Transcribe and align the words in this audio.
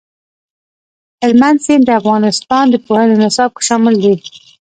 هلمند 1.21 1.57
سیند 1.65 1.83
د 1.87 1.89
افغانستان 2.01 2.65
د 2.69 2.75
پوهنې 2.85 3.15
نصاب 3.23 3.49
کې 3.57 3.61
شامل 3.67 3.95
دي. 4.03 4.13